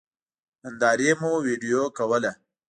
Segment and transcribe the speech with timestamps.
[0.63, 2.31] نندارې مو وېډيو کوله.